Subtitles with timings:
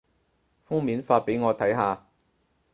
[0.65, 2.07] 封面發畀我睇下